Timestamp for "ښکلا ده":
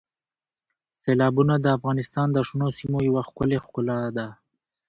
3.65-4.27